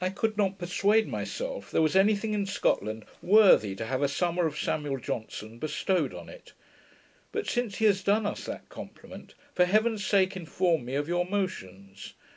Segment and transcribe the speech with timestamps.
[0.00, 4.08] I could not persuade myself there was any thing in Scotland worthy to have a
[4.08, 6.54] Summer of Samuel Johnson bestowed on it;
[7.30, 11.24] but since he has done us that compliment, for heaven's sake inform me of your
[11.24, 12.14] motions.